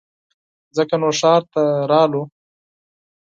ځکه 0.75 0.93
نو 1.01 1.09
ښار 1.19 1.41
ته 1.53 1.63
راغلو 1.91 2.23